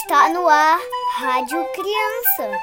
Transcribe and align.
Está 0.00 0.28
no 0.28 0.48
ar 0.48 0.78
Rádio 1.16 1.58
Criança. 1.74 2.58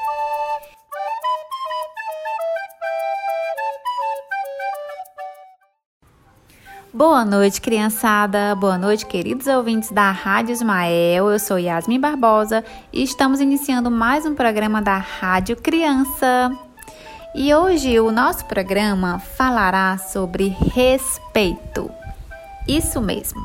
Boa 6.94 7.26
noite, 7.26 7.60
criançada. 7.60 8.56
Boa 8.56 8.78
noite, 8.78 9.06
queridos 9.06 9.48
ouvintes 9.48 9.92
da 9.92 10.12
Rádio 10.12 10.54
Ismael. 10.54 11.30
Eu 11.30 11.38
sou 11.38 11.60
Yasmin 11.60 12.00
Barbosa 12.00 12.64
e 12.94 13.04
estamos 13.04 13.42
iniciando 13.42 13.92
mais 13.92 14.26
um 14.26 14.34
programa 14.34 14.82
da 14.82 14.98
Rádio 14.98 15.58
Criança. 15.58 16.58
E 17.36 17.54
hoje 17.54 18.00
o 18.00 18.14
nosso 18.14 18.46
programa 18.46 19.20
falará 19.20 19.98
sobre 19.98 20.56
respeito. 20.74 21.92
Isso 22.66 23.02
mesmo. 23.02 23.42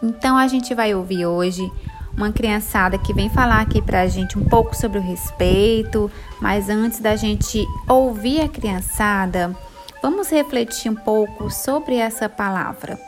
Então 0.00 0.38
a 0.38 0.46
gente 0.46 0.72
vai 0.76 0.94
ouvir 0.94 1.26
hoje 1.26 1.68
uma 2.16 2.32
criançada 2.32 2.98
que 2.98 3.14
vem 3.14 3.30
falar 3.30 3.60
aqui 3.60 3.80
pra 3.80 4.06
gente 4.06 4.38
um 4.38 4.44
pouco 4.44 4.76
sobre 4.76 4.98
o 4.98 5.02
respeito, 5.02 6.10
mas 6.40 6.68
antes 6.68 7.00
da 7.00 7.16
gente 7.16 7.66
ouvir 7.88 8.40
a 8.40 8.48
criançada, 8.48 9.56
Vamos 10.02 10.30
refletir 10.30 10.90
um 10.90 10.94
pouco 10.94 11.50
sobre 11.50 11.96
essa 11.96 12.26
palavra. 12.26 12.98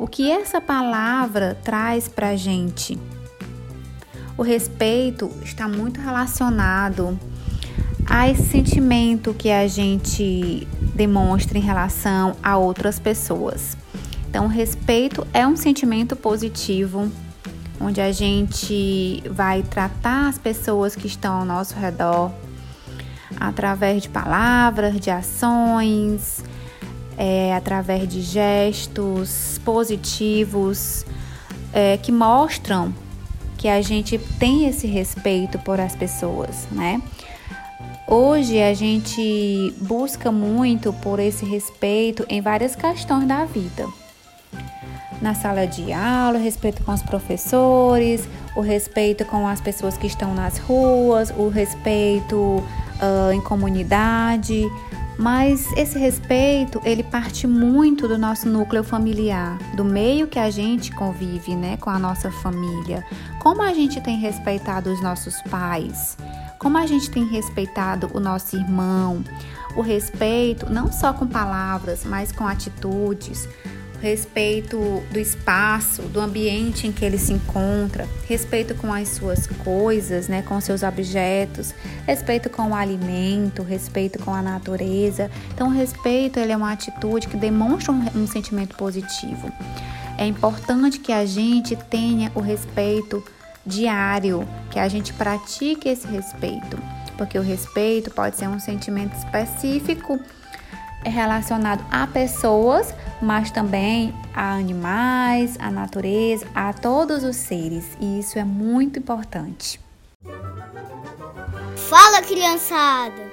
O 0.00 0.08
que 0.08 0.28
essa 0.28 0.60
palavra 0.60 1.56
traz 1.62 2.08
para 2.08 2.30
a 2.30 2.36
gente? 2.36 2.98
O 4.36 4.42
respeito 4.42 5.30
está 5.44 5.68
muito 5.68 6.00
relacionado 6.00 7.16
a 8.04 8.28
esse 8.28 8.42
sentimento 8.42 9.32
que 9.32 9.48
a 9.48 9.68
gente 9.68 10.66
demonstra 10.92 11.56
em 11.56 11.62
relação 11.62 12.34
a 12.42 12.56
outras 12.56 12.98
pessoas. 12.98 13.76
Então, 14.28 14.46
o 14.46 14.48
respeito 14.48 15.24
é 15.32 15.46
um 15.46 15.56
sentimento 15.56 16.16
positivo, 16.16 17.08
onde 17.80 18.00
a 18.00 18.12
gente 18.12 19.22
vai 19.30 19.62
tratar 19.62 20.28
as 20.28 20.38
pessoas 20.38 20.96
que 20.96 21.06
estão 21.06 21.40
ao 21.40 21.44
nosso 21.44 21.74
redor 21.74 22.32
através 23.38 24.02
de 24.02 24.08
palavras, 24.08 24.98
de 24.98 25.10
ações, 25.10 26.42
é, 27.16 27.54
através 27.54 28.08
de 28.08 28.20
gestos 28.20 29.60
positivos 29.64 31.04
é, 31.72 31.96
que 31.96 32.12
mostram 32.12 32.94
que 33.56 33.68
a 33.68 33.82
gente 33.82 34.18
tem 34.38 34.66
esse 34.66 34.86
respeito 34.86 35.58
por 35.58 35.80
as 35.80 35.94
pessoas, 35.94 36.68
né? 36.70 37.02
Hoje 38.06 38.62
a 38.62 38.72
gente 38.72 39.74
busca 39.82 40.32
muito 40.32 40.92
por 40.94 41.18
esse 41.18 41.44
respeito 41.44 42.24
em 42.28 42.40
várias 42.40 42.74
questões 42.74 43.26
da 43.26 43.44
vida. 43.44 43.86
Na 45.20 45.34
sala 45.34 45.66
de 45.66 45.92
aula, 45.92 46.38
o 46.38 46.42
respeito 46.42 46.82
com 46.84 46.92
os 46.92 47.02
professores, 47.02 48.28
o 48.54 48.60
respeito 48.60 49.24
com 49.24 49.48
as 49.48 49.60
pessoas 49.60 49.96
que 49.96 50.06
estão 50.06 50.32
nas 50.32 50.58
ruas, 50.58 51.30
o 51.36 51.48
respeito 51.48 52.36
uh, 52.36 53.32
em 53.32 53.40
comunidade, 53.40 54.64
mas 55.18 55.66
esse 55.76 55.98
respeito 55.98 56.80
ele 56.84 57.02
parte 57.02 57.44
muito 57.48 58.06
do 58.06 58.16
nosso 58.16 58.48
núcleo 58.48 58.84
familiar, 58.84 59.58
do 59.74 59.84
meio 59.84 60.28
que 60.28 60.38
a 60.38 60.48
gente 60.48 60.92
convive, 60.92 61.56
né, 61.56 61.76
com 61.76 61.90
a 61.90 61.98
nossa 61.98 62.30
família. 62.30 63.04
Como 63.40 63.60
a 63.60 63.74
gente 63.74 64.00
tem 64.00 64.16
respeitado 64.16 64.92
os 64.92 65.02
nossos 65.02 65.42
pais, 65.42 66.16
como 66.60 66.78
a 66.78 66.86
gente 66.86 67.10
tem 67.10 67.26
respeitado 67.26 68.08
o 68.14 68.20
nosso 68.20 68.56
irmão. 68.56 69.24
O 69.76 69.80
respeito 69.80 70.72
não 70.72 70.92
só 70.92 71.12
com 71.12 71.26
palavras, 71.26 72.04
mas 72.04 72.30
com 72.30 72.46
atitudes 72.46 73.48
respeito 74.00 75.02
do 75.10 75.18
espaço, 75.18 76.02
do 76.02 76.20
ambiente 76.20 76.86
em 76.86 76.92
que 76.92 77.04
ele 77.04 77.18
se 77.18 77.32
encontra, 77.32 78.08
respeito 78.26 78.74
com 78.74 78.92
as 78.92 79.08
suas 79.08 79.46
coisas, 79.64 80.28
né, 80.28 80.42
com 80.42 80.60
seus 80.60 80.82
objetos, 80.82 81.74
respeito 82.06 82.48
com 82.48 82.70
o 82.70 82.74
alimento, 82.74 83.62
respeito 83.62 84.18
com 84.20 84.32
a 84.32 84.42
natureza. 84.42 85.30
Então, 85.52 85.68
o 85.68 85.72
respeito 85.72 86.38
ele 86.38 86.52
é 86.52 86.56
uma 86.56 86.72
atitude 86.72 87.28
que 87.28 87.36
demonstra 87.36 87.92
um, 87.92 88.06
um 88.14 88.26
sentimento 88.26 88.76
positivo. 88.76 89.52
É 90.16 90.26
importante 90.26 90.98
que 90.98 91.12
a 91.12 91.24
gente 91.24 91.76
tenha 91.76 92.30
o 92.34 92.40
respeito 92.40 93.22
diário, 93.64 94.48
que 94.70 94.78
a 94.78 94.88
gente 94.88 95.12
pratique 95.12 95.88
esse 95.88 96.06
respeito, 96.06 96.78
porque 97.16 97.38
o 97.38 97.42
respeito 97.42 98.10
pode 98.10 98.36
ser 98.36 98.48
um 98.48 98.58
sentimento 98.58 99.14
específico 99.16 100.18
é 101.04 101.08
relacionado 101.08 101.84
a 101.90 102.06
pessoas, 102.06 102.94
mas 103.20 103.50
também 103.50 104.14
a 104.34 104.54
animais, 104.54 105.56
a 105.58 105.70
natureza, 105.70 106.46
a 106.54 106.72
todos 106.72 107.24
os 107.24 107.36
seres, 107.36 107.84
e 108.00 108.18
isso 108.18 108.38
é 108.38 108.44
muito 108.44 108.98
importante. 108.98 109.80
Fala, 111.76 112.22
criançada! 112.22 113.28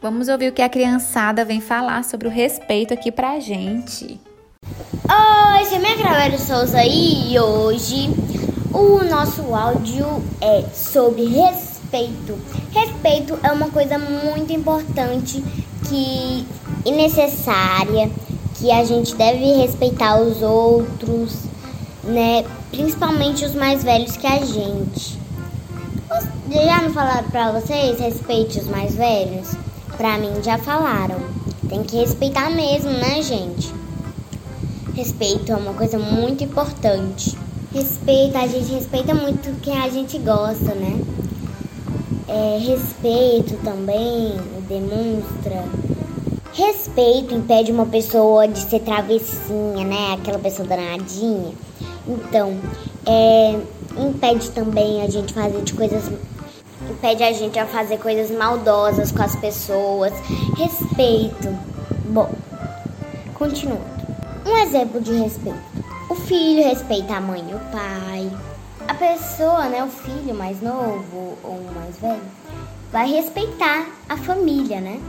Vamos 0.00 0.28
ouvir 0.28 0.48
o 0.48 0.52
que 0.52 0.62
a 0.62 0.68
criançada 0.68 1.44
vem 1.44 1.60
falar 1.60 2.04
sobre 2.04 2.28
o 2.28 2.30
respeito 2.30 2.92
aqui 2.92 3.10
pra 3.10 3.40
gente. 3.40 4.20
Oi, 4.64 5.64
sou 5.66 5.78
minha 5.78 5.96
Craveiro 5.96 6.38
Souza 6.38 6.84
e 6.84 7.38
hoje 7.38 8.10
o 8.72 9.02
nosso 9.04 9.54
áudio 9.54 10.06
é 10.40 10.62
sobre 10.74 11.24
respeito 11.26 11.73
respeito. 11.84 12.38
Respeito 12.72 13.38
é 13.42 13.52
uma 13.52 13.70
coisa 13.70 13.98
muito 13.98 14.52
importante 14.52 15.42
que 15.88 16.46
e 16.84 16.92
necessária, 16.92 18.10
que 18.54 18.70
a 18.70 18.84
gente 18.84 19.14
deve 19.14 19.52
respeitar 19.56 20.20
os 20.20 20.42
outros, 20.42 21.36
né? 22.02 22.44
Principalmente 22.70 23.44
os 23.44 23.54
mais 23.54 23.82
velhos 23.82 24.16
que 24.16 24.26
a 24.26 24.44
gente. 24.44 25.18
Já 26.50 26.82
não 26.82 26.92
falaram 26.92 27.28
pra 27.30 27.52
vocês 27.52 27.98
respeite 27.98 28.60
os 28.60 28.66
mais 28.66 28.94
velhos? 28.94 29.54
Pra 29.96 30.18
mim 30.18 30.42
já 30.42 30.58
falaram. 30.58 31.18
Tem 31.68 31.82
que 31.82 31.96
respeitar 31.96 32.50
mesmo, 32.50 32.90
né, 32.90 33.22
gente? 33.22 33.72
Respeito 34.94 35.50
é 35.50 35.56
uma 35.56 35.72
coisa 35.72 35.98
muito 35.98 36.44
importante. 36.44 37.36
Respeito, 37.72 38.36
a 38.36 38.46
gente 38.46 38.70
respeita 38.72 39.14
muito 39.14 39.60
quem 39.60 39.76
a 39.80 39.88
gente 39.88 40.18
gosta, 40.18 40.74
né? 40.74 41.00
É, 42.28 42.58
respeito 42.58 43.56
também 43.62 44.36
demonstra. 44.68 45.64
Respeito 46.52 47.34
impede 47.34 47.72
uma 47.72 47.86
pessoa 47.86 48.46
de 48.46 48.60
ser 48.60 48.80
travessinha, 48.80 49.84
né? 49.84 50.14
Aquela 50.14 50.38
pessoa 50.38 50.66
danadinha. 50.66 51.52
Então, 52.06 52.56
é, 53.06 53.58
impede 53.98 54.50
também 54.50 55.02
a 55.02 55.10
gente 55.10 55.32
fazer 55.32 55.62
de 55.62 55.74
coisas. 55.74 56.10
Impede 56.90 57.22
a 57.22 57.32
gente 57.32 57.58
a 57.58 57.66
fazer 57.66 57.98
coisas 57.98 58.30
maldosas 58.30 59.10
com 59.10 59.22
as 59.22 59.34
pessoas. 59.36 60.12
Respeito. 60.56 61.48
Bom, 62.06 62.30
continuando. 63.34 63.94
Um 64.46 64.56
exemplo 64.58 65.00
de 65.00 65.12
respeito. 65.12 65.58
O 66.08 66.14
filho 66.14 66.62
respeita 66.62 67.14
a 67.14 67.20
mãe 67.20 67.42
e 67.50 67.54
o 67.54 67.58
pai 67.72 68.30
a 68.86 68.94
pessoa, 68.94 69.68
né, 69.68 69.82
o 69.82 69.88
filho 69.88 70.34
mais 70.34 70.60
novo 70.60 71.38
ou 71.42 71.60
mais 71.74 71.96
velho, 71.98 72.22
vai 72.92 73.08
respeitar 73.08 73.86
a 74.08 74.16
família, 74.16 74.80
né? 74.80 75.00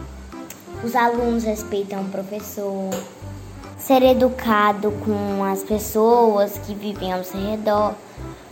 Os 0.83 0.95
alunos 0.95 1.43
respeitam 1.43 2.01
o 2.01 2.09
professor, 2.09 2.89
ser 3.77 4.01
educado 4.03 4.91
com 5.05 5.43
as 5.43 5.63
pessoas 5.63 6.57
que 6.65 6.73
vivem 6.73 7.11
ao 7.11 7.23
seu 7.23 7.39
redor, 7.39 7.93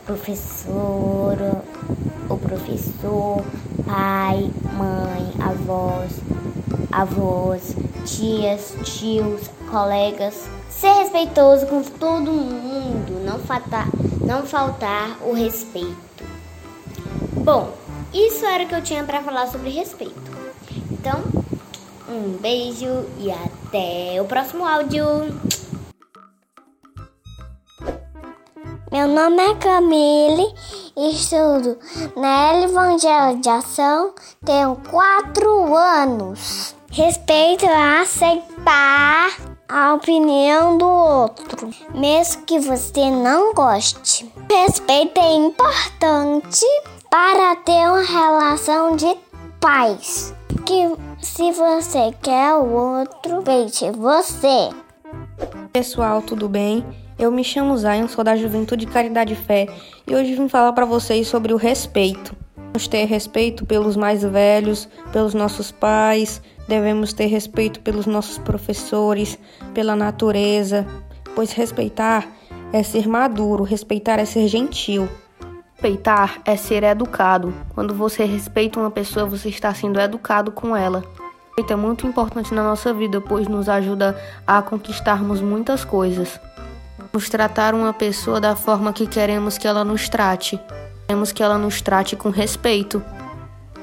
professor, 0.06 1.38
o 2.30 2.38
professor, 2.38 3.44
pai, 3.86 4.50
mãe, 4.74 5.34
avós, 5.40 6.12
avós, 6.92 7.76
tias, 8.06 8.76
tios, 8.84 9.50
colegas. 9.70 10.48
Ser 10.70 10.94
respeitoso 10.94 11.66
com 11.68 11.82
todo 11.82 12.32
mundo, 12.32 13.24
não 13.26 13.40
faltar 13.40 13.88
não 14.24 14.46
faltar 14.46 15.18
o 15.22 15.34
respeito. 15.34 16.24
Bom, 17.44 17.74
isso 18.14 18.46
era 18.46 18.64
o 18.64 18.68
que 18.68 18.76
eu 18.76 18.82
tinha 18.82 19.04
para 19.04 19.22
falar 19.22 19.48
sobre 19.48 19.70
respeito. 19.70 20.32
Então, 20.92 21.22
um 22.08 22.38
beijo 22.38 23.06
e 23.20 23.32
até 23.32 24.22
o 24.22 24.26
próximo 24.26 24.66
áudio. 24.66 25.06
Meu 28.92 29.08
nome 29.08 29.42
é 29.42 29.56
Camille, 29.56 30.54
estudo 30.96 31.80
na 32.16 32.62
Evangelho 32.62 33.42
de 33.42 33.50
Ação, 33.50 34.14
tenho 34.46 34.76
quatro 34.90 35.76
anos. 35.76 36.76
Respeito 36.92 37.66
a 37.66 38.02
aceitar 38.02 39.53
a 39.68 39.94
opinião 39.94 40.78
do 40.78 40.88
outro, 40.88 41.70
mesmo 41.94 42.44
que 42.44 42.60
você 42.60 43.10
não 43.10 43.54
goste. 43.54 44.32
Respeito 44.50 45.20
é 45.20 45.36
importante 45.36 46.66
para 47.10 47.56
ter 47.58 47.88
uma 47.88 48.04
relação 48.04 48.96
de 48.96 49.16
paz. 49.60 50.34
Que 50.66 50.96
se 51.22 51.52
você 51.52 52.14
quer 52.22 52.54
o 52.56 52.72
outro, 52.72 53.38
respeite 53.38 53.92
você. 53.92 54.70
Pessoal, 55.72 56.22
tudo 56.22 56.48
bem? 56.48 56.86
Eu 57.18 57.32
me 57.32 57.44
chamo 57.44 57.78
Zion, 57.78 58.08
sou 58.08 58.24
da 58.24 58.36
Juventude 58.36 58.86
Caridade 58.86 59.34
e 59.34 59.36
Fé 59.36 59.68
e 60.08 60.16
hoje 60.16 60.36
vim 60.36 60.50
falar 60.50 60.74
para 60.74 60.86
vocês 60.86 61.28
sobre 61.28 61.54
o 61.54 61.58
respeito. 61.58 62.36
Devemos 62.74 62.88
ter 62.88 63.06
respeito 63.06 63.66
pelos 63.66 63.96
mais 63.96 64.24
velhos, 64.24 64.90
pelos 65.12 65.36
nossos 65.36 65.72
pais, 65.72 66.42
devemos 66.68 67.14
ter 67.14 67.26
respeito 67.26 67.80
pelos 67.80 68.06
nossos 68.06 68.38
professores, 68.38 69.38
pela 69.74 69.96
natureza, 69.96 70.86
pois 71.36 71.52
respeitar 71.52 72.28
é 72.72 72.82
ser 72.82 73.08
maduro, 73.08 73.64
respeitar 73.64 74.20
é 74.20 74.26
ser 74.26 74.48
gentil. 74.48 75.08
Respeitar 75.74 76.42
é 76.46 76.56
ser 76.56 76.84
educado. 76.84 77.54
Quando 77.76 77.94
você 77.94 78.24
respeita 78.24 78.80
uma 78.80 78.90
pessoa, 78.90 79.26
você 79.26 79.50
está 79.50 79.74
sendo 79.74 80.00
educado 80.00 80.52
com 80.52 80.76
ela. 80.76 81.04
Respeito 81.48 81.74
é 81.74 81.76
muito 81.76 82.08
importante 82.08 82.54
na 82.54 82.64
nossa 82.64 82.94
vida, 82.94 83.20
pois 83.22 83.48
nos 83.48 83.70
ajuda 83.70 84.20
a 84.48 84.62
conquistarmos 84.62 85.42
muitas 85.42 85.84
coisas. 85.84 86.40
Nos 87.12 87.30
tratar 87.30 87.76
uma 87.76 87.94
pessoa 87.94 88.40
da 88.40 88.56
forma 88.56 88.92
que 88.92 89.06
queremos 89.06 89.58
que 89.58 89.68
ela 89.68 89.84
nos 89.84 90.10
trate. 90.10 90.60
Queremos 91.06 91.32
que 91.32 91.44
ela 91.44 91.58
nos 91.58 91.82
trate 91.82 92.16
com 92.16 92.30
respeito. 92.30 93.04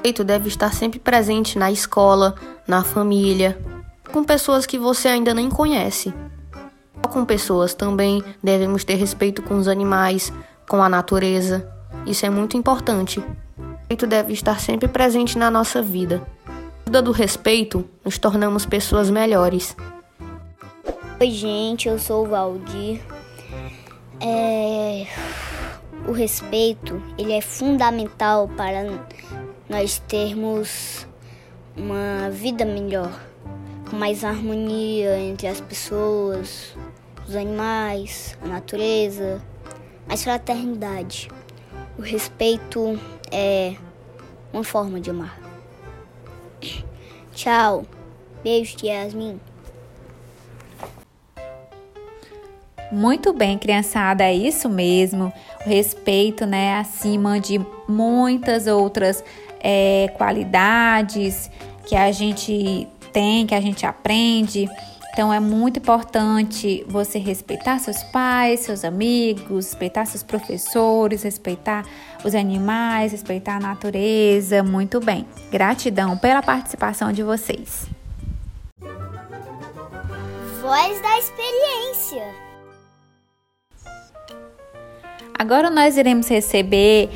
Respeito 0.01 0.23
deve 0.23 0.47
estar 0.47 0.73
sempre 0.73 0.97
presente 0.97 1.59
na 1.59 1.71
escola, 1.71 2.33
na 2.67 2.83
família, 2.83 3.61
com 4.11 4.23
pessoas 4.23 4.65
que 4.65 4.79
você 4.79 5.07
ainda 5.07 5.31
nem 5.31 5.47
conhece. 5.47 6.11
Com 7.03 7.23
pessoas 7.23 7.75
também 7.75 8.23
devemos 8.41 8.83
ter 8.83 8.95
respeito 8.95 9.43
com 9.43 9.59
os 9.59 9.67
animais, 9.67 10.33
com 10.67 10.81
a 10.81 10.89
natureza. 10.89 11.71
Isso 12.03 12.25
é 12.25 12.31
muito 12.31 12.57
importante. 12.57 13.23
Respeito 13.77 14.07
deve 14.07 14.33
estar 14.33 14.59
sempre 14.59 14.87
presente 14.87 15.37
na 15.37 15.51
nossa 15.51 15.83
vida. 15.83 16.27
Ajuda 16.87 16.99
do 17.03 17.11
respeito, 17.11 17.87
nos 18.03 18.17
tornamos 18.17 18.65
pessoas 18.65 19.07
melhores. 19.07 19.77
Oi, 21.19 21.29
gente, 21.29 21.87
eu 21.87 21.99
sou 21.99 22.25
o 22.25 22.27
Valdir. 22.27 23.01
É... 24.19 25.05
O 26.07 26.11
respeito, 26.11 26.99
ele 27.19 27.33
é 27.33 27.41
fundamental 27.41 28.49
para 28.57 28.83
nós 29.71 29.99
termos 29.99 31.07
uma 31.77 32.29
vida 32.29 32.65
melhor, 32.65 33.17
com 33.89 33.95
mais 33.95 34.21
harmonia 34.21 35.17
entre 35.17 35.47
as 35.47 35.61
pessoas, 35.61 36.75
os 37.25 37.37
animais, 37.37 38.37
a 38.43 38.47
natureza, 38.47 39.41
mais 40.05 40.25
fraternidade. 40.25 41.29
O 41.97 42.01
respeito 42.01 42.99
é 43.31 43.75
uma 44.51 44.65
forma 44.65 44.99
de 44.99 45.09
amar. 45.09 45.39
Tchau. 47.33 47.85
Beijo, 48.43 48.75
Yasmin. 48.83 49.39
Muito 52.91 53.31
bem, 53.31 53.57
criançada, 53.57 54.25
é 54.25 54.33
isso 54.33 54.67
mesmo. 54.67 55.31
O 55.65 55.69
respeito, 55.69 56.45
né, 56.45 56.77
acima 56.77 57.39
de 57.39 57.65
muitas 57.87 58.67
outras 58.67 59.23
é, 59.63 60.11
qualidades 60.17 61.49
que 61.85 61.95
a 61.95 62.11
gente 62.11 62.87
tem, 63.11 63.45
que 63.45 63.55
a 63.55 63.61
gente 63.61 63.85
aprende. 63.85 64.67
Então 65.13 65.33
é 65.33 65.41
muito 65.41 65.79
importante 65.79 66.85
você 66.87 67.19
respeitar 67.19 67.79
seus 67.79 68.01
pais, 68.03 68.61
seus 68.61 68.85
amigos, 68.85 69.65
respeitar 69.65 70.05
seus 70.05 70.23
professores, 70.23 71.23
respeitar 71.23 71.85
os 72.23 72.33
animais, 72.33 73.11
respeitar 73.11 73.57
a 73.57 73.59
natureza. 73.59 74.63
Muito 74.63 75.01
bem. 75.01 75.27
Gratidão 75.51 76.17
pela 76.17 76.41
participação 76.41 77.11
de 77.11 77.23
vocês. 77.23 77.87
Voz 80.61 81.01
da 81.01 81.19
experiência. 81.19 82.51
Agora 85.37 85.69
nós 85.69 85.97
iremos 85.97 86.29
receber 86.29 87.09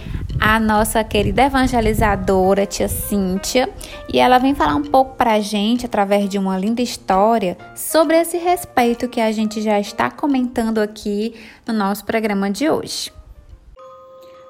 a 0.47 0.59
nossa 0.59 1.03
querida 1.03 1.42
evangelizadora, 1.42 2.68
tia 2.68 2.88
Cíntia, 2.88 3.68
e 4.07 4.19
ela 4.19 4.38
vem 4.38 4.53
falar 4.53 4.75
um 4.75 4.83
pouco 4.83 5.15
para 5.15 5.33
a 5.33 5.39
gente, 5.39 5.88
através 5.88 6.30
de 6.30 6.38
uma 6.38 6.56
linda 6.56 6.83
história, 6.83 7.57
sobre 7.75 8.15
esse 8.21 8.38
respeito 8.38 9.09
que 9.09 9.19
a 9.19 9.31
gente 9.31 9.59
já 9.59 9.80
está 9.80 10.12
comentando 10.12 10.77
aqui 10.77 11.33
no 11.68 11.74
nosso 11.74 12.06
programa 12.06 12.51
de 12.51 12.69
hoje. 12.69 13.12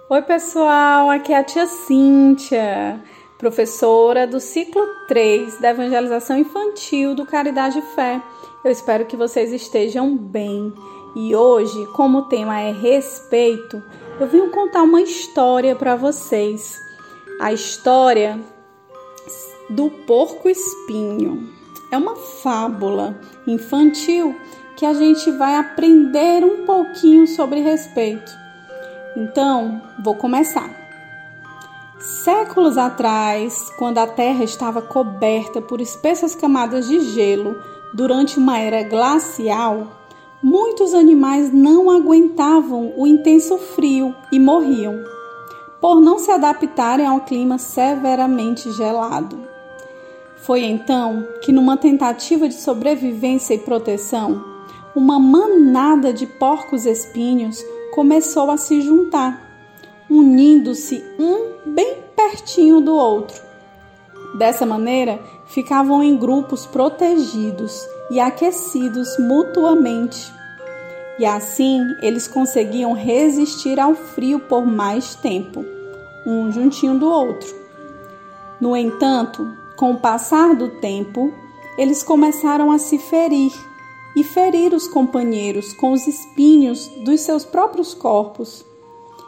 Oi, 0.09 0.21
pessoal, 0.24 1.09
aqui 1.09 1.31
é 1.31 1.38
a 1.38 1.44
tia 1.45 1.65
Cíntia, 1.65 3.00
professora 3.39 4.27
do 4.27 4.42
ciclo 4.42 4.86
3 5.07 5.62
da 5.62 5.69
evangelização 5.69 6.38
infantil 6.38 7.15
do 7.15 7.25
Caridade 7.25 7.80
e 7.80 7.95
Fé. 7.95 8.21
Eu 8.65 8.71
espero 8.71 9.06
que 9.06 9.15
vocês 9.15 9.53
estejam 9.53 10.18
bem. 10.18 10.74
E 11.15 11.33
hoje, 11.33 11.88
como 11.94 12.18
o 12.18 12.24
tema 12.24 12.59
é 12.59 12.74
respeito, 12.74 13.81
eu 14.19 14.27
vim 14.27 14.50
contar 14.50 14.83
uma 14.83 15.01
história 15.01 15.75
para 15.75 15.95
vocês. 15.95 16.79
A 17.39 17.51
história 17.51 18.39
do 19.69 19.89
porco 19.89 20.47
espinho. 20.47 21.50
É 21.91 21.97
uma 21.97 22.15
fábula 22.15 23.19
infantil 23.45 24.35
que 24.75 24.85
a 24.85 24.94
gente 24.94 25.31
vai 25.31 25.56
aprender 25.56 26.44
um 26.44 26.65
pouquinho 26.65 27.27
sobre 27.27 27.62
respeito. 27.62 28.31
Então, 29.15 29.81
vou 30.03 30.15
começar. 30.15 30.69
Séculos 32.00 32.77
atrás, 32.77 33.71
quando 33.77 33.97
a 33.97 34.07
Terra 34.07 34.44
estava 34.44 34.81
coberta 34.81 35.61
por 35.61 35.79
espessas 35.79 36.35
camadas 36.35 36.88
de 36.88 37.00
gelo 37.00 37.56
durante 37.94 38.38
uma 38.38 38.59
era 38.59 38.83
glacial, 38.83 40.05
muitos 40.45 40.94
animais 40.94 41.51
não 41.51 41.89
aguentavam 41.89 42.94
o 42.95 43.07
intenso 43.07 43.57
frio 43.57 44.13
e 44.31 44.39
morriam, 44.39 45.03
por 45.81 46.00
não 46.00 46.19
se 46.19 46.30
adaptarem 46.30 47.07
ao 47.07 47.21
clima 47.21 47.57
severamente 47.57 48.71
gelado. 48.74 49.39
Foi 50.38 50.63
então 50.63 51.27
que, 51.42 51.51
numa 51.51 51.77
tentativa 51.77 52.47
de 52.47 52.53
sobrevivência 52.53 53.56
e 53.56 53.57
proteção, 53.57 54.45
uma 54.95 55.19
manada 55.19 56.13
de 56.13 56.27
porcos 56.27 56.86
espinhos 56.86 57.65
começou 57.95 58.51
a 58.51 58.56
se 58.56 58.81
juntar, 58.81 59.42
unindo-se 60.07 61.03
um 61.18 61.71
bem 61.74 62.03
pertinho 62.15 62.81
do 62.81 62.94
outro. 62.94 63.42
Dessa 64.38 64.63
maneira, 64.63 65.19
ficavam 65.47 66.03
em 66.03 66.15
grupos 66.15 66.68
protegidos 66.68 67.83
e 68.12 68.19
aquecidos 68.19 69.18
mutuamente 69.18 70.34
e 71.18 71.26
assim 71.26 71.81
eles 72.02 72.28
conseguiam 72.28 72.94
resistir 72.94 73.80
ao 73.80 73.95
frio 73.95 74.40
por 74.40 74.66
mais 74.66 75.16
tempo, 75.16 75.66
um 76.26 76.52
juntinho 76.52 76.98
do 77.00 77.07
outro. 77.07 77.54
No 78.60 78.76
entanto, 78.76 79.48
com 79.76 79.92
o 79.92 80.00
passar 80.00 80.56
do 80.56 80.69
tempo, 80.80 81.34
eles 81.78 82.02
começaram 82.04 82.72
a 82.72 82.78
se 82.78 82.98
ferir 82.98 83.52
e 84.16 84.24
ferir 84.24 84.74
os 84.74 84.88
companheiros 84.88 85.74
com 85.74 85.92
os 85.92 86.07
espinhos 86.07 86.88
dos 87.04 87.22
seus 87.22 87.44
próprios 87.44 87.94
corpos. 87.94 88.66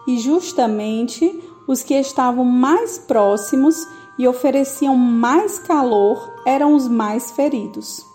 E 0.08 0.18
justamente 0.18 1.44
os 1.68 1.84
que 1.84 1.94
estavam 1.94 2.46
mais 2.46 2.98
próximos 2.98 3.76
e 4.18 4.28
ofereciam 4.28 4.96
mais 4.96 5.60
calor 5.60 6.34
eram 6.46 6.74
os 6.74 6.88
mais 6.88 7.32
feridos. 7.32 8.06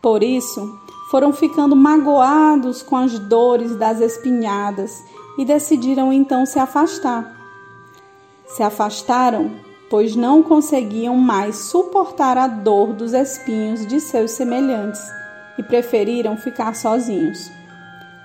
Por 0.00 0.22
isso, 0.22 0.78
foram 1.10 1.32
ficando 1.32 1.76
magoados 1.76 2.82
com 2.82 2.96
as 2.96 3.18
dores 3.18 3.76
das 3.76 4.00
espinhadas 4.00 5.04
e 5.38 5.44
decidiram 5.44 6.12
então 6.12 6.44
se 6.44 6.58
afastar. 6.58 7.34
Se 8.46 8.62
afastaram, 8.62 9.52
pois 9.88 10.16
não 10.16 10.42
conseguiam 10.42 11.16
mais 11.16 11.56
suportar 11.56 12.36
a 12.36 12.46
dor 12.46 12.92
dos 12.92 13.12
espinhos 13.12 13.86
de 13.86 14.00
seus 14.00 14.32
semelhantes 14.32 15.02
e 15.58 15.62
preferiram 15.62 16.36
ficar 16.36 16.74
sozinhos. 16.74 17.50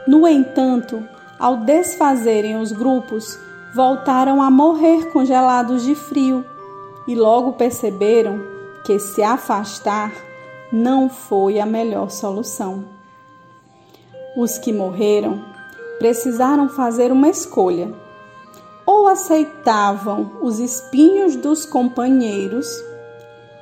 No 0.07 0.27
entanto, 0.27 1.03
ao 1.39 1.57
desfazerem 1.57 2.57
os 2.57 2.71
grupos, 2.71 3.37
voltaram 3.73 4.41
a 4.41 4.49
morrer 4.49 5.11
congelados 5.11 5.83
de 5.83 5.95
frio 5.95 6.43
e 7.07 7.15
logo 7.15 7.53
perceberam 7.53 8.41
que 8.83 8.99
se 8.99 9.21
afastar 9.21 10.11
não 10.71 11.09
foi 11.09 11.59
a 11.59 11.65
melhor 11.65 12.09
solução. 12.09 12.85
Os 14.37 14.57
que 14.57 14.71
morreram 14.71 15.43
precisaram 15.99 16.69
fazer 16.69 17.11
uma 17.11 17.29
escolha. 17.29 17.93
Ou 18.85 19.07
aceitavam 19.07 20.31
os 20.41 20.59
espinhos 20.59 21.35
dos 21.35 21.65
companheiros, 21.65 22.67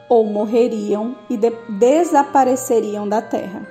ou 0.08 0.24
morreriam 0.26 1.16
e 1.30 1.36
de 1.36 1.52
desapareceriam 1.78 3.08
da 3.08 3.22
terra. 3.22 3.68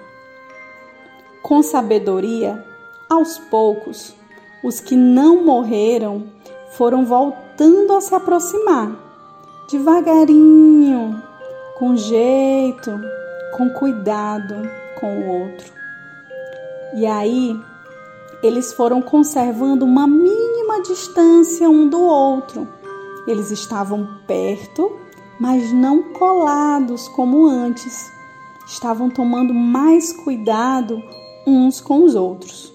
Com 1.43 1.63
sabedoria, 1.63 2.63
aos 3.09 3.39
poucos, 3.39 4.15
os 4.63 4.81
que 4.81 4.95
não 4.95 5.45
morreram 5.45 6.27
foram 6.73 7.07
voltando 7.07 7.95
a 7.95 8.01
se 8.01 8.15
aproximar, 8.15 8.93
devagarinho, 9.71 11.23
com 11.79 11.97
jeito, 11.97 12.91
com 13.57 13.71
cuidado 13.71 14.69
com 14.99 15.21
o 15.21 15.43
outro. 15.43 15.73
E 16.95 17.07
aí 17.07 17.59
eles 18.43 18.73
foram 18.73 19.03
conservando 19.03 19.85
uma 19.85 20.07
mínima 20.07 20.83
distância 20.83 21.69
um 21.69 21.89
do 21.89 22.01
outro. 22.01 22.69
Eles 23.27 23.51
estavam 23.51 24.09
perto, 24.27 24.93
mas 25.41 25.73
não 25.73 26.13
colados 26.13 27.09
como 27.09 27.47
antes. 27.47 28.11
Estavam 28.67 29.11
tomando 29.11 29.53
mais 29.53 30.13
cuidado 30.13 31.03
uns 31.47 31.81
com 31.81 32.05
os 32.05 32.15
outros. 32.15 32.73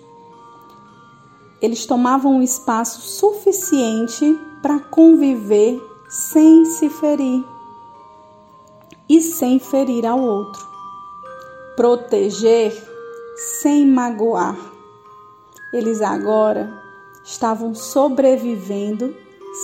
Eles 1.62 1.86
tomavam 1.86 2.38
um 2.38 2.42
espaço 2.42 3.02
suficiente 3.02 4.38
para 4.62 4.80
conviver 4.80 5.82
sem 6.10 6.66
se 6.66 6.90
ferir 6.90 7.53
e 9.14 9.22
sem 9.22 9.60
ferir 9.60 10.08
ao 10.08 10.20
outro. 10.20 10.68
Proteger 11.76 12.74
sem 13.60 13.86
magoar. 13.86 14.58
Eles 15.72 16.02
agora 16.02 16.82
estavam 17.24 17.76
sobrevivendo 17.76 19.16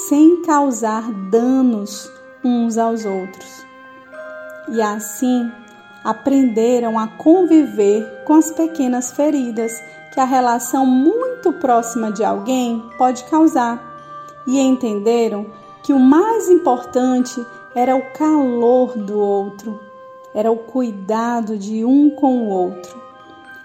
sem 0.08 0.44
causar 0.44 1.12
danos 1.32 2.12
uns 2.46 2.78
aos 2.78 3.06
outros. 3.06 3.66
E 4.68 4.84
assim 4.84 5.52
aprenderam 6.04 7.00
a 7.00 7.08
conviver 7.08 8.24
com 8.26 8.36
as 8.36 8.52
pequenas 8.52 9.12
feridas 9.12 9.74
que 10.14 10.20
a 10.20 10.26
relação 10.26 10.86
muito 10.86 11.52
próxima 11.54 12.12
de 12.12 12.24
alguém 12.24 12.88
pode 13.00 13.24
causar 13.24 13.84
e 14.46 14.60
entenderam 14.60 15.48
que 15.82 15.92
o 15.92 16.00
mais 16.00 16.50
importante 16.50 17.44
era 17.76 17.96
o 17.96 18.02
calor 18.14 18.98
do 18.98 19.20
outro, 19.20 19.80
era 20.34 20.52
o 20.52 20.58
cuidado 20.58 21.58
de 21.58 21.86
um 21.86 22.10
com 22.10 22.48
o 22.48 22.50
outro. 22.50 23.00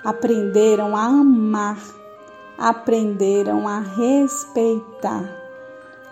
Aprenderam 0.05 0.95
a 0.95 1.05
amar, 1.05 1.79
aprenderam 2.59 3.67
a 3.67 3.81
respeitar. 3.81 5.43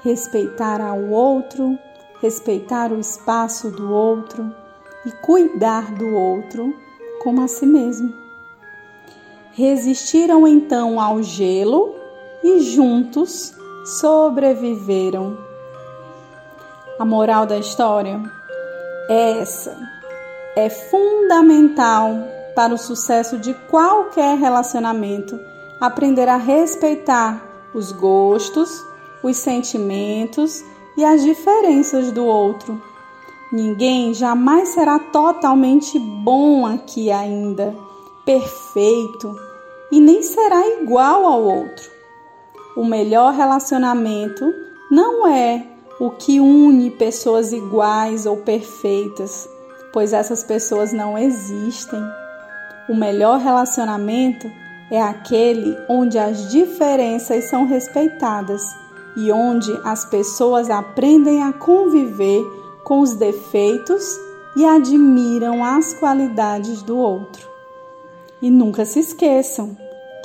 Respeitar 0.02 0.80
ao 0.80 1.00
outro, 1.10 1.78
respeitar 2.20 2.92
o 2.92 2.98
espaço 2.98 3.70
do 3.70 3.92
outro 3.92 4.50
e 5.04 5.12
cuidar 5.12 5.92
do 5.94 6.06
outro 6.14 6.74
como 7.22 7.42
a 7.42 7.48
si 7.48 7.66
mesmo. 7.66 8.12
Resistiram 9.52 10.48
então 10.48 10.98
ao 10.98 11.22
gelo 11.22 11.94
e 12.42 12.60
juntos 12.60 13.54
sobreviveram. 13.84 15.51
A 17.02 17.04
moral 17.04 17.46
da 17.46 17.58
história 17.58 18.22
é 19.08 19.40
essa: 19.40 19.76
é 20.54 20.70
fundamental 20.70 22.14
para 22.54 22.72
o 22.72 22.78
sucesso 22.78 23.38
de 23.38 23.54
qualquer 23.68 24.38
relacionamento 24.38 25.36
aprender 25.80 26.28
a 26.28 26.36
respeitar 26.36 27.42
os 27.74 27.90
gostos, 27.90 28.86
os 29.20 29.36
sentimentos 29.36 30.62
e 30.96 31.04
as 31.04 31.24
diferenças 31.24 32.12
do 32.12 32.24
outro. 32.24 32.80
Ninguém 33.50 34.14
jamais 34.14 34.68
será 34.68 35.00
totalmente 35.00 35.98
bom 35.98 36.64
aqui 36.64 37.10
ainda, 37.10 37.74
perfeito, 38.24 39.34
e 39.90 40.00
nem 40.00 40.22
será 40.22 40.64
igual 40.80 41.26
ao 41.26 41.42
outro. 41.42 41.90
O 42.76 42.84
melhor 42.84 43.34
relacionamento 43.34 44.54
não 44.88 45.26
é 45.26 45.71
o 46.02 46.10
que 46.10 46.40
une 46.40 46.90
pessoas 46.90 47.52
iguais 47.52 48.26
ou 48.26 48.38
perfeitas, 48.38 49.48
pois 49.92 50.12
essas 50.12 50.42
pessoas 50.42 50.92
não 50.92 51.16
existem. 51.16 52.02
O 52.88 52.94
melhor 52.96 53.38
relacionamento 53.38 54.50
é 54.90 55.00
aquele 55.00 55.78
onde 55.88 56.18
as 56.18 56.50
diferenças 56.50 57.48
são 57.48 57.66
respeitadas 57.66 58.64
e 59.16 59.30
onde 59.30 59.70
as 59.84 60.04
pessoas 60.04 60.70
aprendem 60.70 61.44
a 61.44 61.52
conviver 61.52 62.42
com 62.82 62.98
os 62.98 63.14
defeitos 63.14 64.02
e 64.56 64.64
admiram 64.64 65.64
as 65.64 65.94
qualidades 65.94 66.82
do 66.82 66.98
outro. 66.98 67.48
E 68.42 68.50
nunca 68.50 68.84
se 68.84 68.98
esqueçam 68.98 69.76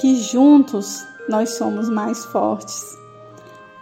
que 0.01 0.15
juntos 0.15 1.05
nós 1.29 1.51
somos 1.51 1.87
mais 1.87 2.25
fortes. 2.25 2.97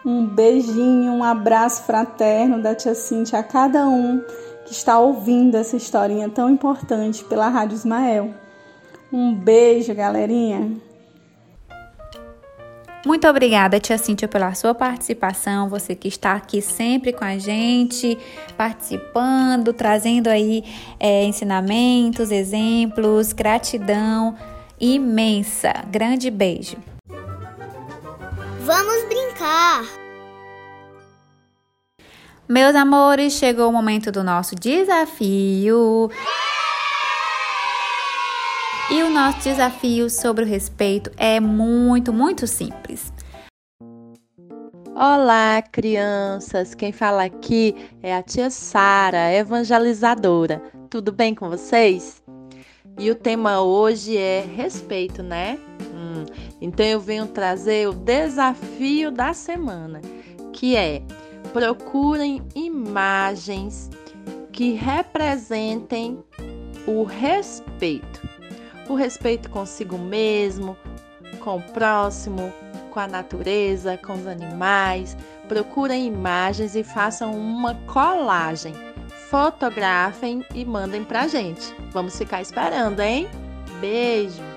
Um 0.06 0.24
beijinho, 0.24 1.14
um 1.14 1.24
abraço 1.24 1.84
fraterno 1.84 2.62
da 2.62 2.76
tia 2.76 2.94
Cintia 2.94 3.40
a 3.40 3.44
cada 3.44 3.88
um 3.88 4.22
que 4.66 4.72
está 4.72 5.00
ouvindo 5.00 5.56
essa 5.56 5.76
historinha 5.76 6.30
tão 6.30 6.48
importante 6.48 7.24
pela 7.24 7.50
Rádio 7.50 7.76
Ismael. 7.76 8.32
Um 9.12 9.34
beijo, 9.34 9.96
galerinha! 9.96 10.74
Muito 13.06 13.28
obrigada, 13.28 13.80
tia 13.80 14.00
Cíntia, 14.00 14.28
pela 14.28 14.54
sua 14.56 14.74
participação. 14.74 15.70
Você 15.70 15.94
que 15.94 16.08
está 16.08 16.34
aqui 16.34 16.60
sempre 16.60 17.14
com 17.14 17.24
a 17.24 17.38
gente, 17.38 18.18
participando, 18.58 19.72
trazendo 19.74 20.28
aí 20.28 20.64
é, 21.00 21.24
ensinamentos, 21.24 22.32
exemplos, 22.32 23.32
gratidão 23.32 24.36
imensa. 24.80 25.72
Grande 25.88 26.32
beijo. 26.32 26.78
Vamos 28.66 29.04
brincar! 29.04 29.86
Meus 32.50 32.74
amores, 32.74 33.34
chegou 33.34 33.70
o 33.70 33.72
momento 33.72 34.12
do 34.12 34.24
nosso 34.24 34.56
desafio. 34.56 36.10
E 38.90 39.04
o 39.04 39.10
nosso 39.12 39.44
desafio 39.44 40.10
sobre 40.10 40.46
o 40.46 40.48
respeito 40.48 41.12
é 41.16 41.40
muito, 41.40 42.12
muito 42.12 42.48
simples. 42.48 43.14
Olá, 44.96 45.62
crianças! 45.62 46.74
Quem 46.74 46.92
fala 46.92 47.24
aqui 47.24 47.76
é 48.02 48.16
a 48.16 48.24
tia 48.24 48.50
Sara, 48.50 49.32
evangelizadora. 49.32 50.60
Tudo 50.90 51.12
bem 51.12 51.36
com 51.36 51.52
vocês? 51.52 52.24
E 52.98 53.12
o 53.12 53.16
tema 53.16 53.62
hoje 53.62 54.18
é 54.18 54.44
respeito, 54.56 55.22
né? 55.22 55.60
Então 56.66 56.84
eu 56.84 57.00
venho 57.00 57.28
trazer 57.28 57.88
o 57.88 57.94
desafio 57.94 59.12
da 59.12 59.34
semana, 59.34 60.02
que 60.52 60.76
é 60.76 61.04
procurem 61.54 62.42
imagens 62.56 63.92
que 64.52 64.74
representem 64.74 66.18
o 66.88 67.04
respeito. 67.04 68.28
O 68.90 68.96
respeito 68.96 69.48
consigo 69.48 69.96
mesmo, 70.00 70.76
com 71.40 71.58
o 71.58 71.62
próximo, 71.62 72.52
com 72.90 73.00
a 73.00 73.08
natureza, 73.08 73.96
com 73.98 74.14
os 74.14 74.26
animais. 74.26 75.16
Procurem 75.48 76.08
imagens 76.08 76.76
e 76.76 76.84
façam 76.84 77.32
uma 77.38 77.76
colagem. 77.86 78.74
Fotografem 79.30 80.44
e 80.56 80.66
mandem 80.66 81.04
pra 81.04 81.28
gente. 81.28 81.76
Vamos 81.92 82.18
ficar 82.18 82.42
esperando, 82.42 83.02
hein? 83.02 83.28
Beijo! 83.80 84.55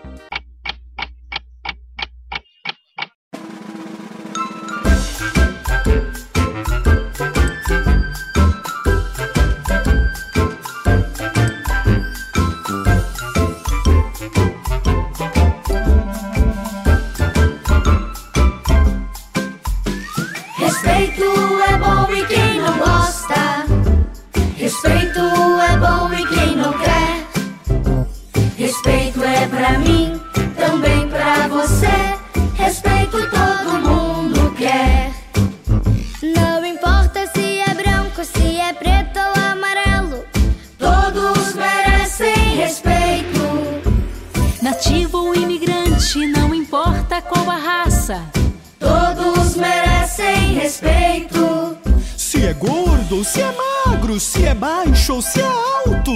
Se 53.28 53.42
é 53.42 53.54
magro, 53.86 54.18
se 54.18 54.46
é 54.46 54.54
baixo 54.54 55.14
ou 55.14 55.22
se 55.22 55.40
é 55.40 55.44
alto. 55.44 56.12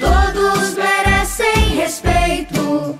Todos 0.00 0.74
merecem 0.74 1.76
respeito. 1.76 2.98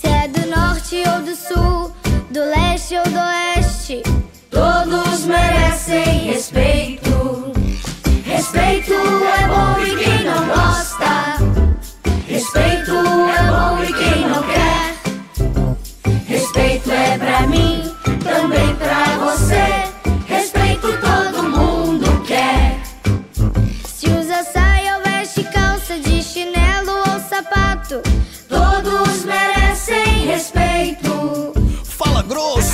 Se 0.00 0.08
é 0.08 0.28
do 0.28 0.46
norte 0.48 1.02
ou 1.14 1.22
do 1.22 1.36
sul, 1.36 1.92
do 2.30 2.40
leste 2.40 2.96
ou 2.96 3.04
do 3.04 3.18
oeste. 3.18 4.02
Todos 4.50 5.24
merecem 5.26 6.32
respeito. 6.32 7.52
Respeito 8.24 8.92
é 8.92 9.48
bom 9.48 9.80
e 9.84 9.97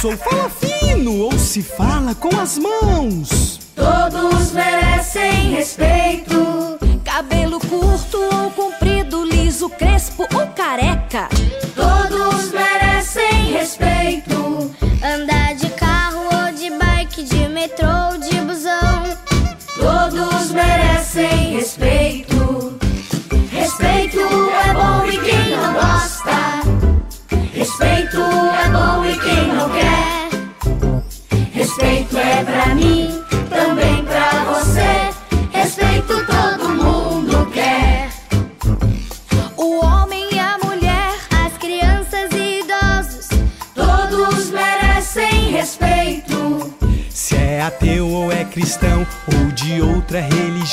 ou 0.04 0.16
fala 0.18 0.50
fino, 0.50 1.18
ou 1.18 1.38
se 1.38 1.62
fala 1.62 2.14
com 2.14 2.28
as 2.38 2.58
mãos. 2.58 3.58
Todos 3.75 4.52
merecem 4.52 5.54
respeito. 5.54 6.78
Cabelo 7.02 7.58
curto 7.61 8.18
ou 8.18 8.50
comprido, 8.50 9.25
liso, 9.25 9.68
crespo 9.70 10.26
ou 10.34 10.46
careca. 10.49 11.28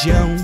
Religião. 0.01 0.35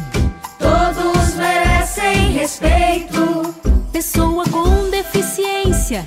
Todos 0.60 1.34
merecem 1.36 2.32
respeito. 2.32 3.56
pessoa 3.92 4.44
com 4.50 4.90
deficiência. 4.92 6.06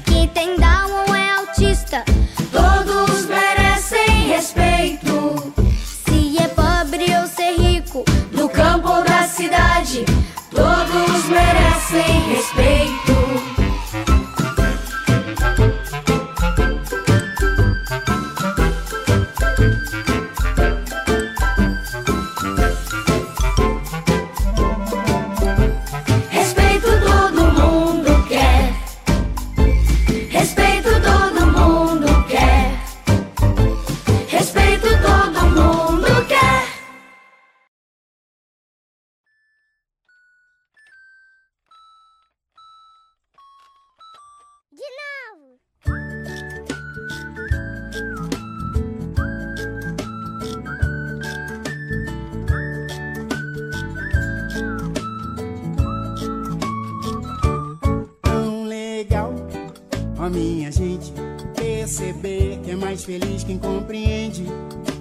Mais 63.00 63.04
feliz 63.04 63.44
quem 63.44 63.58
compreende 63.58 64.44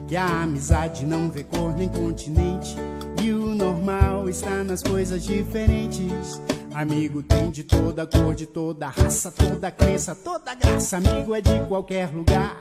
que 0.07 0.15
a 0.15 0.43
amizade 0.43 1.05
não 1.05 1.29
vê 1.29 1.43
cor 1.43 1.75
nem 1.75 1.89
continente 1.89 2.75
e 3.21 3.31
o 3.31 3.53
normal 3.53 4.29
está 4.29 4.63
nas 4.63 4.81
coisas 4.81 5.23
diferentes. 5.23 6.41
Amigo 6.73 7.21
tem 7.23 7.49
de 7.51 7.63
toda 7.63 8.05
cor, 8.05 8.33
de 8.35 8.45
toda 8.45 8.88
raça, 8.88 9.31
toda 9.31 9.71
crença, 9.71 10.15
toda 10.15 10.53
graça. 10.55 10.97
Amigo 10.97 11.35
é 11.35 11.41
de 11.41 11.59
qualquer 11.67 12.09
lugar. 12.13 12.57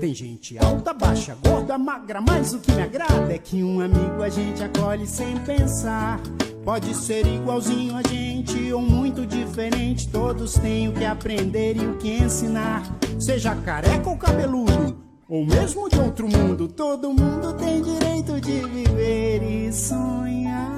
Tem 0.00 0.14
gente 0.14 0.58
alta, 0.58 0.92
baixa, 0.92 1.36
gorda, 1.42 1.78
magra, 1.78 2.20
mas 2.20 2.52
o 2.52 2.58
que 2.58 2.72
me 2.72 2.82
agrada 2.82 3.32
é 3.32 3.38
que 3.38 3.62
um 3.62 3.80
amigo 3.80 4.22
a 4.22 4.28
gente 4.28 4.62
acolhe 4.62 5.06
sem 5.06 5.36
pensar. 5.40 6.20
Pode 6.64 6.92
ser 6.94 7.26
igualzinho 7.26 7.94
a 7.96 8.02
gente 8.02 8.72
ou 8.72 8.82
muito 8.82 9.15
diferente. 9.56 10.08
Todos 10.08 10.54
têm 10.54 10.88
o 10.88 10.92
que 10.92 11.04
aprender 11.04 11.76
e 11.76 11.86
o 11.86 11.96
que 11.96 12.10
ensinar. 12.10 12.82
Seja 13.18 13.54
careca 13.56 14.10
ou 14.10 14.16
cabeludo, 14.16 14.98
ou 15.28 15.46
mesmo 15.46 15.88
de 15.88 15.98
outro 15.98 16.28
mundo, 16.28 16.68
todo 16.68 17.08
mundo 17.12 17.54
tem 17.54 17.80
direito 17.80 18.38
de 18.40 18.60
viver 18.60 19.42
e 19.42 19.72
sonhar. 19.72 20.76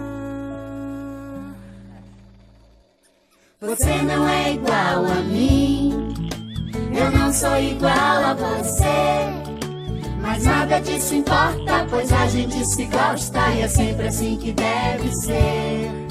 Você 3.61 4.03
não 4.03 4.29
é 4.29 4.53
igual 4.53 5.05
a 5.05 5.21
mim, 5.23 6.14
eu 6.95 7.11
não 7.11 7.33
sou 7.33 7.59
igual 7.59 7.93
a 7.93 8.35
você. 8.35 9.49
Mas 10.23 10.45
nada 10.45 10.79
disso 10.79 11.17
importa, 11.17 11.85
pois 11.91 12.12
a 12.12 12.29
gente 12.29 12.64
se 12.64 12.85
gosta 12.85 13.51
e 13.51 13.62
é 13.62 13.69
sempre 13.69 14.07
assim 14.07 14.37
que 14.37 14.53
deve 14.53 15.12
ser. 15.17 16.08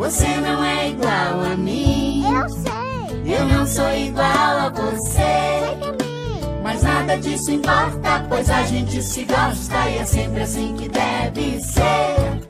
Você 0.00 0.26
não 0.38 0.64
é 0.64 0.88
igual 0.88 1.44
a 1.52 1.56
mim, 1.58 2.24
Eu 2.24 2.48
sei. 2.48 3.34
eu 3.36 3.44
não 3.44 3.66
sou 3.66 3.92
igual 3.92 4.24
a 4.24 4.70
você. 4.70 5.76
Mas 6.62 6.82
nada 6.82 7.18
disso 7.18 7.50
importa, 7.50 8.24
pois 8.26 8.48
a 8.48 8.62
gente 8.62 9.02
se 9.02 9.24
gosta 9.24 9.90
e 9.90 9.98
é 9.98 10.04
sempre 10.06 10.40
assim 10.40 10.74
que 10.74 10.88
deve 10.88 11.60
ser. 11.60 12.48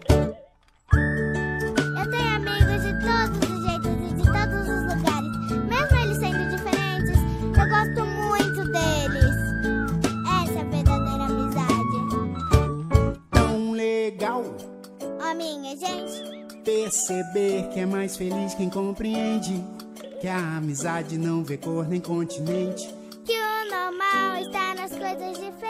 Perceber 17.11 17.69
que 17.73 17.81
é 17.81 17.87
mais 17.87 18.17
feliz 18.17 18.55
quem 18.55 18.71
compreende 18.71 19.61
que 20.21 20.29
a 20.29 20.59
amizade 20.59 21.19
não 21.19 21.43
vê 21.43 21.57
cor 21.57 21.89
nem 21.89 22.01
continente. 22.01 22.95
Que 23.25 23.33
o 23.33 23.71
normal 23.71 24.37
está 24.41 24.75
nas 24.77 24.91
coisas 24.91 25.37
diferentes. 25.37 25.70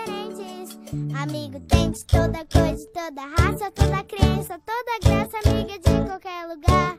Amigo 0.92 1.60
tem 1.68 1.92
de 1.92 2.04
toda 2.04 2.44
coisa, 2.52 2.76
de 2.76 2.86
toda 2.88 3.22
raça, 3.22 3.70
toda 3.70 4.02
crença, 4.02 4.60
toda 4.66 4.98
graça, 5.00 5.48
amiga 5.48 5.78
de 5.78 6.08
qualquer 6.08 6.48
lugar. 6.48 6.98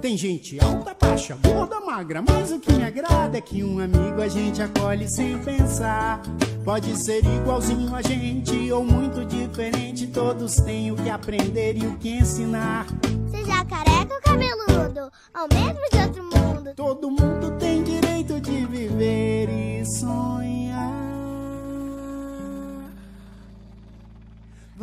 Tem 0.00 0.16
gente 0.16 0.56
alta, 0.60 0.94
baixa, 0.94 1.36
gorda, 1.42 1.80
magra, 1.80 2.22
mas 2.22 2.52
o 2.52 2.60
que 2.60 2.72
me 2.72 2.84
agrada 2.84 3.36
é 3.36 3.40
que 3.40 3.64
um 3.64 3.80
amigo 3.80 4.22
a 4.22 4.28
gente 4.28 4.62
acolhe 4.62 5.08
sem 5.08 5.36
pensar. 5.40 6.22
Pode 6.64 6.96
ser 6.96 7.24
igualzinho 7.24 7.92
a 7.92 8.02
gente 8.02 8.70
ou 8.70 8.84
muito 8.84 9.24
diferente, 9.24 10.06
todos 10.06 10.54
têm 10.56 10.92
o 10.92 10.96
que 10.96 11.10
aprender 11.10 11.76
e 11.76 11.86
o 11.88 11.98
que 11.98 12.10
ensinar. 12.10 12.86
Seja 13.32 13.64
careca 13.64 14.14
ou 14.14 14.20
cabeludo, 14.20 15.10
ou 15.34 15.48
mesmo 15.52 15.90
de 15.90 15.98
outro 15.98 16.22
mundo. 16.22 16.72
Todo 16.76 17.10
mundo 17.10 17.50
tem 17.58 17.82
direito 17.82 18.07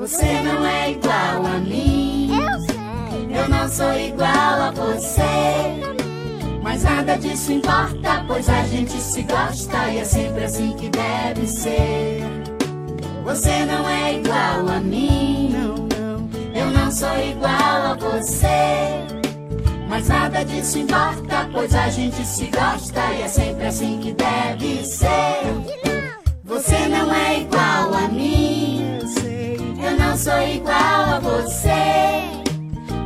Você 0.06 0.40
não 0.44 0.64
é 0.64 0.92
igual 0.92 1.48
a 1.48 1.58
mim, 1.58 2.30
Eu 3.28 3.50
não 3.50 3.68
sou 3.68 3.92
igual 4.00 4.30
a 4.30 4.70
você. 4.70 5.24
Mas 6.62 6.84
nada 6.84 7.18
disso 7.18 7.52
importa, 7.52 8.24
pois 8.28 8.48
a 8.48 8.68
gente 8.68 9.02
se 9.02 9.24
gosta 9.24 9.90
e 9.90 9.98
é 9.98 10.06
sempre 10.06 10.44
assim 10.44 10.74
que 10.74 10.90
deve 10.90 11.48
ser. 11.48 12.22
Você 13.24 13.66
não 13.66 13.90
é 13.90 14.14
igual 14.14 14.70
a 14.70 14.80
mim, 14.80 15.56
eu 16.54 16.70
não 16.70 16.92
sou 16.92 17.18
igual 17.18 17.88
a 17.92 17.96
você. 17.96 18.46
Mas 19.90 20.08
nada 20.08 20.46
disso 20.46 20.78
importa, 20.78 21.50
pois 21.52 21.74
a 21.74 21.90
gente 21.90 22.24
se 22.24 22.46
gosta 22.46 23.02
e 23.12 23.24
é 23.24 23.28
sempre 23.28 23.66
assim 23.66 24.00
que 24.00 24.14
deve 24.14 24.86
ser. 24.86 25.96
Você 26.44 26.88
não 26.90 27.12
é 27.12 27.40
igual 27.40 27.92
a 27.92 28.08
mim, 28.08 28.75
não 30.16 30.22
sou 30.22 30.48
igual 30.48 31.04
a 31.04 31.20
você. 31.20 31.70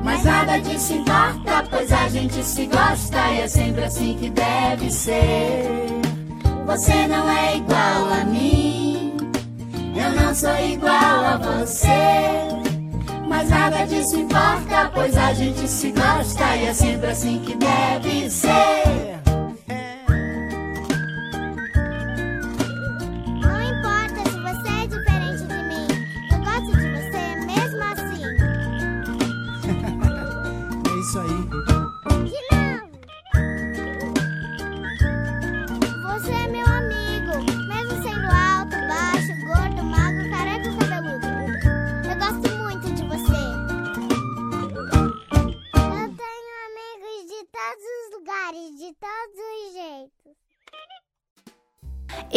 Mas 0.03 0.23
nada 0.23 0.59
disso 0.59 0.93
importa, 0.93 1.65
pois 1.67 1.91
a 1.91 2.07
gente 2.07 2.43
se 2.43 2.67
gosta 2.67 3.31
e 3.31 3.41
é 3.41 3.47
sempre 3.47 3.83
assim 3.83 4.15
que 4.15 4.29
deve 4.29 4.91
ser. 4.91 5.65
Você 6.67 7.07
não 7.07 7.27
é 7.27 7.57
igual 7.57 8.13
a 8.13 8.23
mim, 8.25 9.17
eu 9.95 10.21
não 10.21 10.35
sou 10.35 10.55
igual 10.59 11.25
a 11.25 11.37
você. 11.37 11.87
Mas 13.27 13.49
nada 13.49 13.85
disso 13.85 14.15
importa, 14.15 14.91
pois 14.93 15.17
a 15.17 15.33
gente 15.33 15.67
se 15.67 15.91
gosta 15.91 16.55
e 16.57 16.65
é 16.67 16.73
sempre 16.73 17.09
assim 17.09 17.39
que 17.39 17.55
deve 17.55 18.29
ser. 18.29 19.18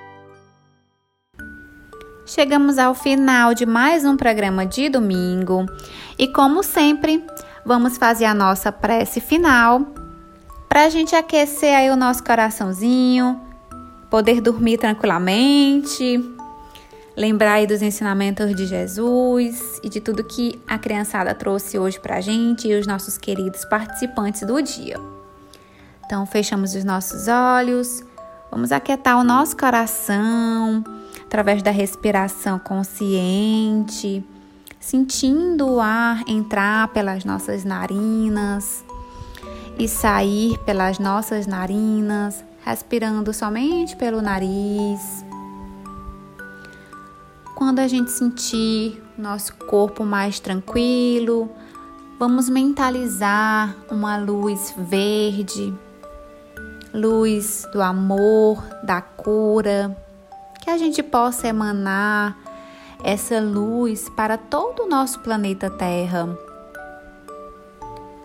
Chegamos 2.26 2.78
ao 2.78 2.94
final 2.94 3.52
de 3.52 3.66
mais 3.66 4.06
um 4.06 4.16
programa 4.16 4.64
de 4.64 4.88
domingo 4.88 5.66
e, 6.18 6.26
como 6.26 6.62
sempre, 6.62 7.22
vamos 7.66 7.98
fazer 7.98 8.24
a 8.24 8.32
nossa 8.32 8.72
prece 8.72 9.20
final 9.20 9.86
para 10.74 10.86
a 10.86 10.88
gente 10.88 11.14
aquecer 11.14 11.72
aí 11.72 11.88
o 11.88 11.94
nosso 11.94 12.24
coraçãozinho, 12.24 13.40
poder 14.10 14.40
dormir 14.40 14.76
tranquilamente, 14.76 16.20
lembrar 17.16 17.52
aí 17.52 17.66
dos 17.68 17.80
ensinamentos 17.80 18.52
de 18.56 18.66
Jesus 18.66 19.78
e 19.84 19.88
de 19.88 20.00
tudo 20.00 20.24
que 20.24 20.60
a 20.66 20.76
criançada 20.76 21.32
trouxe 21.32 21.78
hoje 21.78 22.00
para 22.00 22.16
a 22.16 22.20
gente 22.20 22.66
e 22.66 22.74
os 22.76 22.88
nossos 22.88 23.16
queridos 23.16 23.64
participantes 23.66 24.44
do 24.44 24.60
dia. 24.60 24.98
Então, 26.04 26.26
fechamos 26.26 26.74
os 26.74 26.82
nossos 26.82 27.28
olhos, 27.28 28.02
vamos 28.50 28.72
aquietar 28.72 29.16
o 29.16 29.22
nosso 29.22 29.56
coração 29.56 30.82
através 31.24 31.62
da 31.62 31.70
respiração 31.70 32.58
consciente, 32.58 34.24
sentindo 34.80 35.68
o 35.68 35.80
ar 35.80 36.24
entrar 36.26 36.88
pelas 36.88 37.24
nossas 37.24 37.64
narinas 37.64 38.83
e 39.78 39.88
sair 39.88 40.58
pelas 40.58 40.98
nossas 40.98 41.46
narinas, 41.46 42.44
respirando 42.64 43.32
somente 43.32 43.96
pelo 43.96 44.22
nariz. 44.22 45.24
Quando 47.54 47.78
a 47.78 47.88
gente 47.88 48.10
sentir 48.10 49.02
nosso 49.16 49.54
corpo 49.56 50.04
mais 50.04 50.40
tranquilo, 50.40 51.50
vamos 52.18 52.48
mentalizar 52.48 53.74
uma 53.90 54.16
luz 54.16 54.74
verde, 54.76 55.72
luz 56.92 57.66
do 57.72 57.80
amor, 57.80 58.62
da 58.82 59.00
cura, 59.00 59.96
que 60.62 60.70
a 60.70 60.78
gente 60.78 61.02
possa 61.02 61.48
emanar 61.48 62.36
essa 63.02 63.38
luz 63.38 64.08
para 64.08 64.38
todo 64.38 64.84
o 64.84 64.88
nosso 64.88 65.20
planeta 65.20 65.68
Terra. 65.70 66.43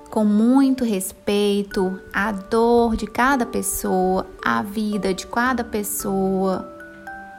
Com 0.09 0.25
muito 0.25 0.83
respeito 0.83 1.99
à 2.11 2.31
dor 2.31 2.95
de 2.95 3.05
cada 3.05 3.45
pessoa, 3.45 4.25
à 4.43 4.63
vida 4.63 5.13
de 5.13 5.27
cada 5.27 5.63
pessoa, 5.63 6.67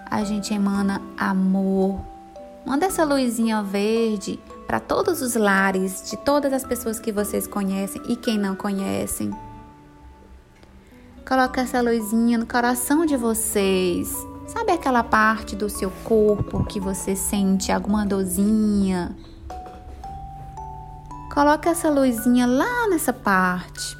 a 0.08 0.22
gente 0.22 0.54
emana 0.54 1.02
amor. 1.18 2.00
Manda 2.64 2.86
essa 2.86 3.04
luzinha 3.04 3.60
verde 3.60 4.38
para 4.68 4.78
todos 4.78 5.20
os 5.20 5.34
lares 5.34 6.08
de 6.08 6.16
todas 6.16 6.52
as 6.52 6.62
pessoas 6.62 7.00
que 7.00 7.10
vocês 7.10 7.44
conhecem 7.44 8.00
e 8.08 8.14
quem 8.14 8.38
não 8.38 8.54
conhecem. 8.54 9.32
Coloca 11.26 11.62
essa 11.62 11.80
luzinha 11.80 12.38
no 12.38 12.46
coração 12.46 13.04
de 13.04 13.16
vocês. 13.16 14.14
Sabe 14.46 14.70
aquela 14.70 15.02
parte 15.02 15.56
do 15.56 15.68
seu 15.68 15.90
corpo 16.04 16.64
que 16.64 16.78
você 16.78 17.16
sente 17.16 17.72
alguma 17.72 18.06
dorzinha? 18.06 19.16
Coloca 21.32 21.70
essa 21.70 21.88
luzinha 21.88 22.44
lá 22.44 22.88
nessa 22.88 23.12
parte. 23.12 23.96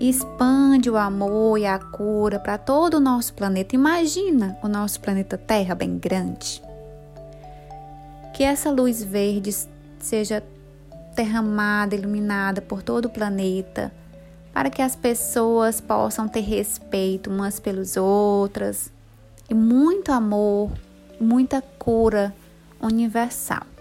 Expande 0.00 0.88
o 0.88 0.96
amor 0.96 1.58
e 1.58 1.66
a 1.66 1.78
cura 1.78 2.40
para 2.40 2.56
todo 2.56 2.94
o 2.94 3.00
nosso 3.00 3.34
planeta. 3.34 3.74
Imagina 3.74 4.56
o 4.62 4.68
nosso 4.68 4.98
planeta 5.00 5.36
Terra 5.36 5.74
bem 5.74 5.98
grande. 5.98 6.62
Que 8.32 8.42
essa 8.42 8.70
luz 8.70 9.04
verde 9.04 9.54
seja 9.98 10.42
derramada, 11.14 11.94
iluminada 11.94 12.62
por 12.62 12.82
todo 12.82 13.04
o 13.04 13.10
planeta, 13.10 13.92
para 14.54 14.70
que 14.70 14.80
as 14.80 14.96
pessoas 14.96 15.82
possam 15.82 16.26
ter 16.26 16.40
respeito 16.40 17.28
umas 17.28 17.60
pelas 17.60 17.98
outras 17.98 18.90
e 19.50 19.54
muito 19.54 20.10
amor, 20.10 20.72
muita 21.20 21.62
cura 21.78 22.34
universal. 22.80 23.73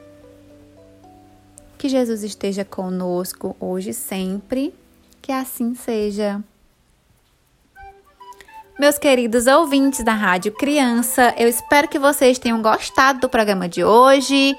Que 1.83 1.89
Jesus 1.89 2.23
esteja 2.23 2.63
conosco 2.63 3.57
hoje 3.59 3.89
e 3.89 3.93
sempre, 3.93 4.73
que 5.21 5.33
assim 5.33 5.75
seja. 5.75 6.41
Meus 8.79 8.97
queridos 8.97 9.47
ouvintes 9.47 10.01
da 10.01 10.13
Rádio 10.13 10.53
Criança, 10.53 11.35
eu 11.37 11.49
espero 11.49 11.89
que 11.89 11.99
vocês 11.99 12.39
tenham 12.39 12.61
gostado 12.61 13.19
do 13.19 13.27
programa 13.27 13.67
de 13.67 13.83
hoje. 13.83 14.55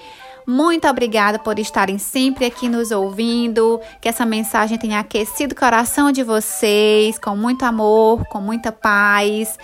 Muito 0.46 0.87
obrigada 0.87 1.38
por 1.38 1.58
estarem 1.58 1.96
sempre 1.96 2.44
aqui 2.44 2.68
nos 2.68 2.90
ouvindo, 2.90 3.80
que 4.02 4.08
essa 4.10 4.26
mensagem 4.26 4.76
tenha 4.76 5.00
aquecido 5.00 5.54
o 5.54 5.58
coração 5.58 6.12
de 6.12 6.22
vocês 6.22 7.18
com 7.18 7.34
muito 7.34 7.64
amor, 7.64 8.26
com 8.26 8.38
muita 8.38 8.70
paz. 8.70 9.58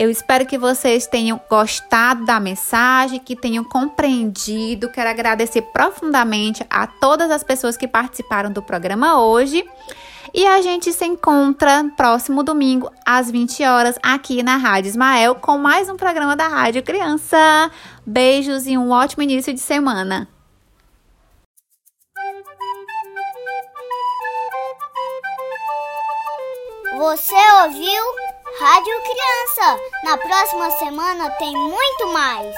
Eu 0.00 0.08
espero 0.08 0.46
que 0.46 0.56
vocês 0.56 1.06
tenham 1.06 1.38
gostado 1.46 2.24
da 2.24 2.40
mensagem, 2.40 3.18
que 3.20 3.36
tenham 3.36 3.62
compreendido. 3.62 4.88
Quero 4.88 5.10
agradecer 5.10 5.60
profundamente 5.60 6.64
a 6.70 6.86
todas 6.86 7.30
as 7.30 7.44
pessoas 7.44 7.76
que 7.76 7.86
participaram 7.86 8.50
do 8.50 8.62
programa 8.62 9.20
hoje. 9.22 9.62
E 10.32 10.46
a 10.46 10.62
gente 10.62 10.90
se 10.90 11.04
encontra 11.04 11.84
próximo 11.98 12.42
domingo, 12.42 12.90
às 13.04 13.30
20 13.30 13.62
horas, 13.62 13.98
aqui 14.02 14.42
na 14.42 14.56
Rádio 14.56 14.88
Ismael, 14.88 15.34
com 15.34 15.58
mais 15.58 15.90
um 15.90 15.98
programa 15.98 16.34
da 16.34 16.48
Rádio 16.48 16.82
Criança. 16.82 17.70
Beijos 18.06 18.66
e 18.66 18.78
um 18.78 18.92
ótimo 18.92 19.22
início 19.22 19.52
de 19.52 19.60
semana. 19.60 20.26
Você 26.96 27.34
ouviu 27.64 28.29
Rádio 28.58 28.94
Criança. 29.02 29.80
Na 30.04 30.18
próxima 30.18 30.70
semana 30.72 31.30
tem 31.38 31.52
muito 31.52 32.08
mais. 32.08 32.54